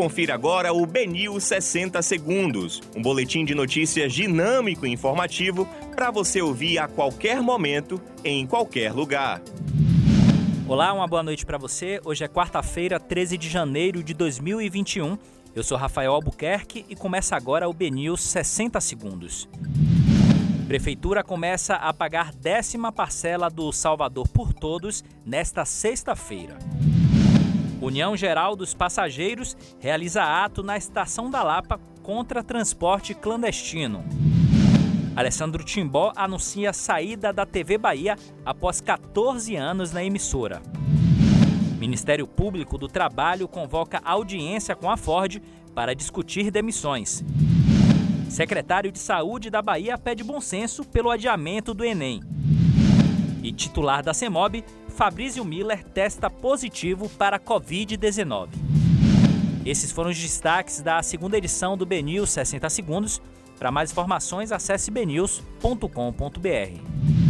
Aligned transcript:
Confira 0.00 0.32
agora 0.32 0.72
o 0.72 0.86
Benil 0.86 1.38
60 1.38 2.00
Segundos, 2.00 2.80
um 2.96 3.02
boletim 3.02 3.44
de 3.44 3.54
notícias 3.54 4.14
dinâmico 4.14 4.86
e 4.86 4.90
informativo 4.90 5.68
para 5.94 6.10
você 6.10 6.40
ouvir 6.40 6.78
a 6.78 6.88
qualquer 6.88 7.42
momento, 7.42 8.00
em 8.24 8.46
qualquer 8.46 8.94
lugar. 8.94 9.42
Olá, 10.66 10.90
uma 10.94 11.06
boa 11.06 11.22
noite 11.22 11.44
para 11.44 11.58
você. 11.58 12.00
Hoje 12.02 12.24
é 12.24 12.28
quarta-feira, 12.28 12.98
13 12.98 13.36
de 13.36 13.50
janeiro 13.50 14.02
de 14.02 14.14
2021. 14.14 15.18
Eu 15.54 15.62
sou 15.62 15.76
Rafael 15.76 16.14
Albuquerque 16.14 16.86
e 16.88 16.96
começa 16.96 17.36
agora 17.36 17.68
o 17.68 17.74
Benil 17.74 18.16
60 18.16 18.80
Segundos. 18.80 19.50
Prefeitura 20.66 21.22
começa 21.22 21.74
a 21.74 21.92
pagar 21.92 22.32
décima 22.32 22.90
parcela 22.90 23.50
do 23.50 23.70
Salvador 23.70 24.26
por 24.28 24.54
Todos 24.54 25.04
nesta 25.26 25.66
sexta-feira. 25.66 26.56
União 27.80 28.14
Geral 28.14 28.54
dos 28.54 28.74
Passageiros 28.74 29.56
realiza 29.78 30.22
ato 30.22 30.62
na 30.62 30.76
Estação 30.76 31.30
da 31.30 31.42
Lapa 31.42 31.80
contra 32.02 32.42
transporte 32.42 33.14
clandestino. 33.14 34.04
Alessandro 35.16 35.64
Timbó 35.64 36.12
anuncia 36.14 36.72
saída 36.72 37.32
da 37.32 37.46
TV 37.46 37.78
Bahia 37.78 38.16
após 38.44 38.80
14 38.80 39.56
anos 39.56 39.92
na 39.92 40.04
emissora. 40.04 40.60
Ministério 41.78 42.26
Público 42.26 42.76
do 42.76 42.86
Trabalho 42.86 43.48
convoca 43.48 44.02
audiência 44.04 44.76
com 44.76 44.90
a 44.90 44.96
Ford 44.98 45.40
para 45.74 45.94
discutir 45.94 46.50
demissões. 46.50 47.24
Secretário 48.28 48.92
de 48.92 48.98
Saúde 48.98 49.48
da 49.48 49.62
Bahia 49.62 49.96
pede 49.96 50.22
bom 50.22 50.40
senso 50.40 50.84
pelo 50.84 51.10
adiamento 51.10 51.72
do 51.72 51.84
Enem. 51.84 52.20
Titular 53.60 54.02
da 54.02 54.14
CEMOB 54.14 54.64
Fabrício 54.88 55.44
Miller 55.44 55.84
testa 55.84 56.30
positivo 56.30 57.10
para 57.10 57.36
a 57.36 57.40
Covid-19. 57.40 58.48
Esses 59.66 59.92
foram 59.92 60.10
os 60.10 60.18
destaques 60.18 60.80
da 60.80 61.02
segunda 61.02 61.36
edição 61.36 61.76
do 61.76 61.84
BNews 61.84 62.30
60 62.30 62.70
Segundos. 62.70 63.20
Para 63.58 63.70
mais 63.70 63.92
informações, 63.92 64.50
acesse 64.50 64.90
bnews.com.br. 64.90 67.29